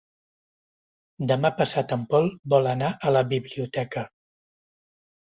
[1.31, 4.05] Demà passat en Pol vol anar a la biblioteca.